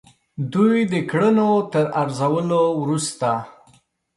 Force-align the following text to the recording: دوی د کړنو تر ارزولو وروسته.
دوی 0.53 0.77
د 0.91 0.95
کړنو 1.09 1.51
تر 1.71 1.85
ارزولو 2.01 2.61
وروسته. 2.81 3.29